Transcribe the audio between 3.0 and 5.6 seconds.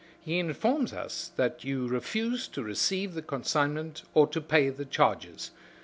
the consignment or to pay the charges.